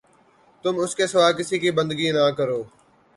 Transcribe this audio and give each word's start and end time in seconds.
تم 0.65 0.73
اس 0.83 0.95
کے 0.97 1.05
سوا 1.07 1.29
کسی 1.37 1.57
کی 1.61 1.69
بندگی 1.77 2.09
نہ 2.15 2.23
کرو 2.37 2.61